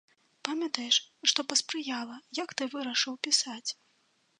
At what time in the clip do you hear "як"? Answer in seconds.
2.43-2.49